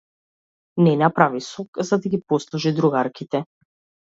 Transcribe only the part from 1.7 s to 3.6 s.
за да ги послужи другарките.